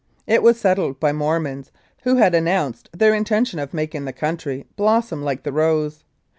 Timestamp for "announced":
2.33-2.89